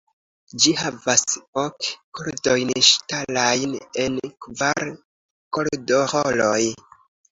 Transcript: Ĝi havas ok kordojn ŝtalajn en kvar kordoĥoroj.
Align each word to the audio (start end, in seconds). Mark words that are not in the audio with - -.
Ĝi 0.61 0.71
havas 0.77 1.25
ok 1.63 1.89
kordojn 2.19 2.73
ŝtalajn 2.89 3.77
en 4.07 4.19
kvar 4.47 4.91
kordoĥoroj. 5.59 6.61